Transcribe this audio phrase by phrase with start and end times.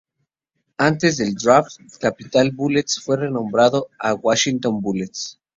[0.85, 5.39] Antes del draft, Capital Bullets fue renombrado a Washington Bullets.